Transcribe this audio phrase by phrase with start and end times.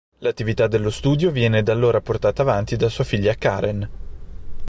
[0.17, 3.89] L'attività dello studio viene da allora portata avanti da sua figlia Karen.